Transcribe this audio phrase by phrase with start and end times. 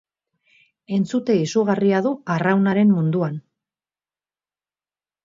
[0.95, 3.37] Entzute izugarria du arraunaren munduan.